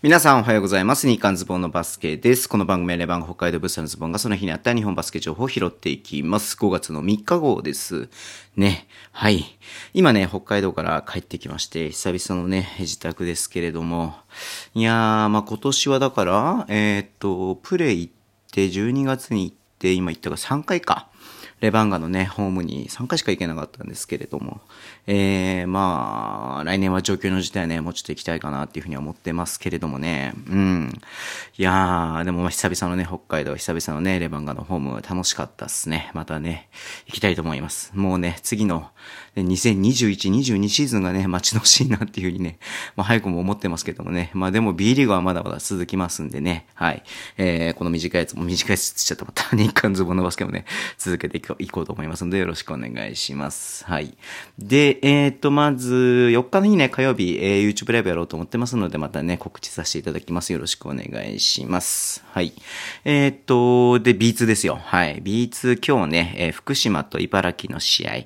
[0.00, 1.08] 皆さんおはようございます。
[1.08, 2.48] 日刊ズボンのバスケです。
[2.48, 6.56] この番組はレバン北海道物産のズボンがその日にあった日本バスケ情報を拾っていきます。
[6.56, 8.08] 5月の3日号です。
[8.54, 8.86] ね。
[9.10, 9.58] はい。
[9.94, 14.14] 今ね、北海道から帰ってきまして、久々のね、自宅ですけれども。
[14.72, 18.12] いやー、まあ今年はだから、えーっと、プレイ行っ
[18.52, 21.08] て、12月に行って、今行ったが3回か。
[21.60, 24.60] レバンガのね、ホームに3回しか行けなかったんですけれども、
[25.06, 31.00] えー、まあ、来年は状況の事態ね、もうちょっと行きたいかなっていうふうには思ってますけれどもね、うん。
[31.56, 36.10] いやー、でもまあ久々のね、北海道、久々のね、レバンガのホーム楽しかったっすね。
[36.14, 36.68] またね、
[37.06, 37.90] 行きたいと思います。
[37.94, 38.90] もうね、次の、
[39.36, 42.58] 2021、22シーズンがね、待ち遠しいなっていうふうにね、
[42.96, 47.02] まあ早くも思ってますけどもね、まあでも B リーグはまだまだ続きますんでね、はい。
[47.36, 50.64] えー、この短いやつも短いやつつっちゃったまた日韓ズボンのバスケもね、
[50.98, 53.84] 続けていこういこうと思いますので、よろしくお願いします。
[53.86, 54.16] はい。
[54.58, 60.52] で、えっ、と、まず、4日の日ね、火曜日、えー YouTube ライブやろうと思ってますので、またね、告知させていただきます。
[60.52, 62.24] よろしくお願いします。
[62.32, 62.52] はい。
[63.04, 64.80] えっ、と、で、B2 ですよ。
[64.82, 65.22] はい。
[65.22, 68.24] B2 今日ね、えー福島と茨城の試合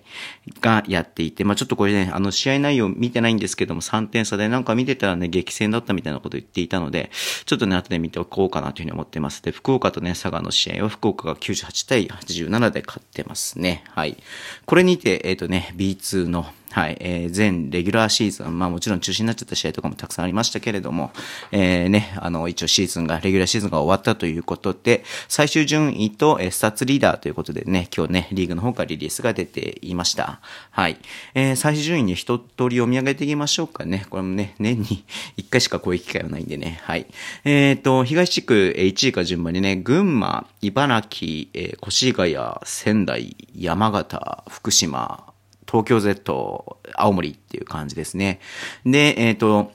[0.60, 7.10] がやっていて、まあちょっとこれね、あの、試合内容見てないんですけども、3点差でなんか見てたらね、激戦だったみたいなこと言っていたので、
[7.44, 9.42] ちょっとね、後で見ておこうかなというふうに思ってます。
[9.42, 13.84] で、福岡とね、佐賀の試合は福岡が98対87で勝っててますね。
[13.90, 14.16] はい。
[14.64, 21.12] これにて、えっ、とね、B2 の、はい、えー、全レギュラーシーズン、まあもちろん中止になっちゃった試合とかもたくさんありましたけれども、
[21.50, 30.40] えー、ね、あの、一応シーズンが、レギュラーシーズンが終わったということで、最終順位と、えー、スタッツリーダーということでね、今日ね、リーグの方からリリースが出ていました。
[30.70, 30.96] はい。
[31.34, 34.06] えー、最終順位に一通り読み上げていきましょうかね。
[34.08, 35.04] これもね、年に
[35.36, 36.80] 一回しかこういう機会はないんでね。
[36.84, 37.06] はい。
[37.44, 45.31] えっ、と、東地区1位か順番にね、群馬、茨城、えー、越谷、仙台、山形、福島、
[45.72, 48.40] 東京 Z、青森っていう感じですね。
[48.84, 49.72] で、えっ、と、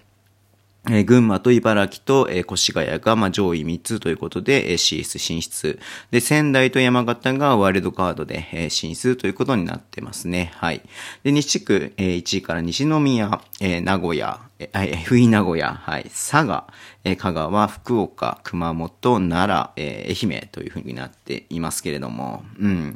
[0.90, 5.80] えー群馬と茨城と、えー越谷が、まあ、上位3つということで、えー CS 進出。
[6.12, 10.52] で、仙台と山形がワイルドカードで、えー進出ということになってますね。
[10.56, 10.84] はい。
[11.24, 16.68] で、西地区、えー1位から西宮、えー名古屋、FE 名古屋、はい、佐賀、
[17.04, 22.96] え香川、福岡、熊本、奈良、え愛媛というふうになっていますけれども、うん。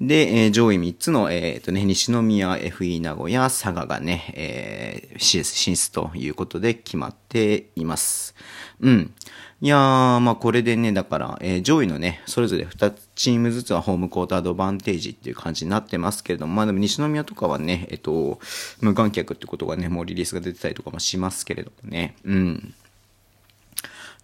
[0.00, 8.34] で、え上位3つの、えーとね、西宮、FE 名古屋、佐賀がね、えー CS 進出ということで決まっています。
[8.80, 9.14] うん。
[9.60, 18.40] いやー、まあこれでね、だから、えー上位のね、それぞれ2つチームずつはホームコートアドバンテージっていう感じになってますけれども、まあでも西宮とかはね、えっと、
[18.80, 22.74] 無観客ってことがね、もうリリースが出てたりとかもしますけれどもね、うん。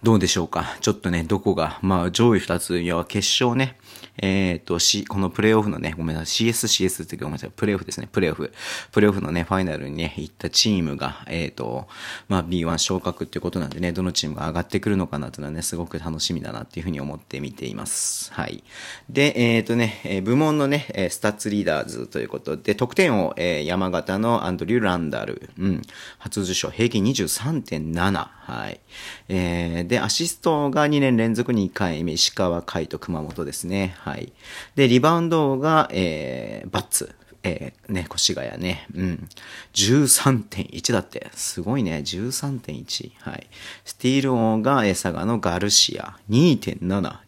[0.02, 0.76] どうでしょうか？
[0.80, 3.76] ちょっとね、どこが、まあ上位2つ、いや、決勝ね、
[4.18, 8.52] えっ、と、し、このプレイオフのね、ごめんなさい、CS、CS ってごめんなさい、プレイオフですね、プレイオフ。
[8.92, 11.88] プレイオフのね、ファイナルにね、行ったチームが、えっ、と、
[12.28, 18.32] まあ B1 昇格っていうことなんでね、どのチームが上がってくるのかなっていうのはね、すごく楽しみだなっていうふうに思って見ています。
[18.32, 18.62] はい。
[19.10, 25.82] で、えっ、とね、え部門のね、え stats leaders ということで、得点を、えー山形のアンドリュー・ランダル、うん、
[26.18, 28.80] 初受賞、平均23.7、はい。
[29.28, 33.94] えーで、アシストが2年連続2回目、石川海と熊本ですね。
[33.98, 34.32] はい。
[34.76, 37.14] で、リバウンドが、えーバッツ。
[37.44, 38.86] えーね、越谷ね。
[38.94, 39.28] うん。
[39.72, 41.30] 13.1だって。
[41.34, 42.02] すごいね。
[42.04, 43.12] 13.1。
[43.20, 43.46] はい。
[43.84, 46.18] スティール王が、えー佐賀のガルシア。
[46.28, 46.80] 2.7。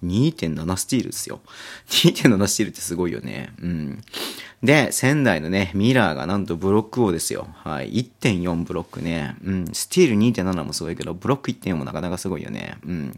[0.04, 1.40] 2.7スティールですよ。
[1.88, 3.52] 2.7スティールってすごいよね。
[3.62, 4.02] うん。
[4.62, 7.48] で、仙台のね、ミラーがなんとブロック王ですよ。
[7.64, 7.94] はい。
[8.20, 9.34] 1.4ブロックね。
[9.42, 9.64] うん。
[9.72, 12.76] スティール2.7もすごいけど、ブロック1.4もなかなかすごいよね。
[12.84, 13.16] うん。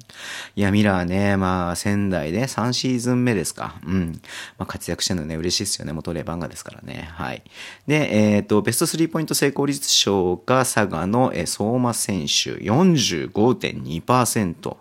[0.55, 3.75] いや、ミラーね、まあ、仙台で3シーズン目ですか。
[3.85, 4.21] うん。
[4.57, 5.93] まあ、活躍してるのね、嬉しいですよね。
[5.93, 7.09] 元レバンガですからね。
[7.13, 7.43] はい。
[7.89, 14.77] で、えっ、と、ベストスリーポイント成功率賞が佐賀の、えー相馬選手45.2%。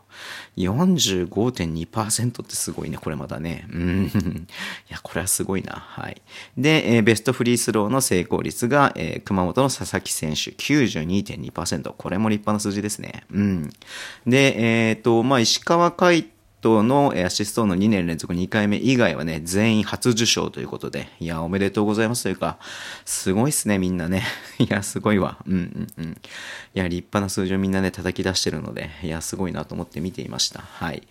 [0.57, 3.67] 45.2%ってすごいね、これまだね。
[3.71, 4.05] うん。
[4.89, 5.73] いや、これはすごいな。
[5.73, 6.21] はい。
[6.57, 11.93] で、えーベストフリースローの成功率が、えー熊本の佐々木選手92.2%。
[11.97, 13.23] これも立派な数字ですね。
[13.31, 13.69] うん。
[14.25, 16.29] で、えっ、と、まあ、石川海
[16.61, 22.57] トのえアシストの2年連続2回目以外はね、全員初受賞ということで、いや、おめでとうございますというか、
[23.05, 24.23] すごいっすね、みんなね。
[24.59, 25.37] いや、すごいわ。
[25.47, 26.11] うんうんうん。
[26.11, 30.61] いや、立派な数字をみんなね、叩き出してるので、いや、すごいなと思って見ていました。
[30.61, 31.03] はい。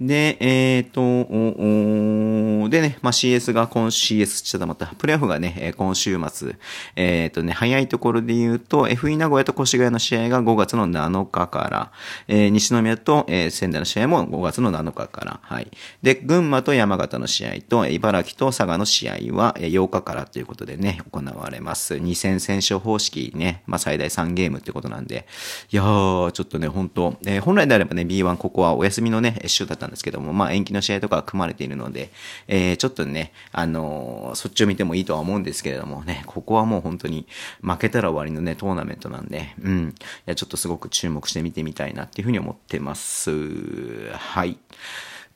[0.00, 6.56] で、えっ、と、おおでね、まあ、CS が今 CS ちょっとまた、プレイオフがね、え今週末、
[6.96, 11.92] えっ、とね、早いところで言うと、FE 名古屋と越谷の試合が5月の7日から、
[12.28, 15.40] えー西宮と、えー仙台の試合も5月の7日日から。
[15.42, 15.70] はい。
[16.02, 21.94] で、群馬と山形の試合と、茨城と佐賀の試合は8日からということでね、行われます。
[21.94, 25.26] 2戦戦勝方式ね、まあ最大3ゲームってことなんで、
[25.70, 32.10] いやー、ちょっとね、本当えー、本来であればね、B1 ここはお休みのね、週だったんですけども、まあ延期の試合とか組まれているので、
[32.46, 37.26] えー、ちょっとね、あのー、そっちを見てもいいとは思うんですけれどもね、ここはもう本当に
[37.62, 39.88] 負けたら終わりのね、トーナメントなんで、うん。
[39.88, 44.10] いや、ちょっとすごく注目して見てみたいなっていうふうに思ってます。
[44.12, 44.58] はい。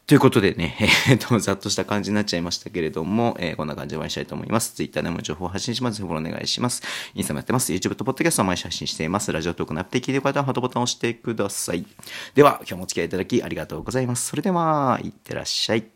[0.06, 0.76] ということでね、
[1.08, 4.75] えっ、と、ざっとした感じになっちゃいましたけれども、えー、こんな感じでお会いしたいと思います。
[4.75, 6.02] Twitter でも情報を発信します。
[6.02, 6.82] フォローお願いします。
[7.14, 7.72] インスタもやってます。
[7.72, 9.31] YouTube と Podcast を毎週発信しています。
[9.32, 11.87] ラジオトークのアプで聞いてる方はハートボタンを押してください。
[12.34, 14.26] では、今日もお付き合いいただきありがとうございます。
[14.26, 15.91] それでは、いってらっしゃい。